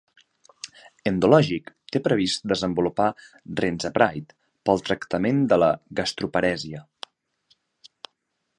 [1.09, 3.09] EndoLogic té previst desenvolupar
[3.61, 4.37] Renzapride
[4.69, 6.83] per al tractament de la gastroparèsia.